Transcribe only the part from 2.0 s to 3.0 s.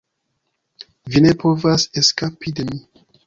eskapi de mi.